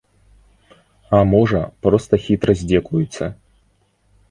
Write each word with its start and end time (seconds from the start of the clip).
А 1.17 1.19
можа, 1.33 1.61
проста 1.85 2.21
хітра 2.25 2.51
здзекуюцца. 2.65 3.25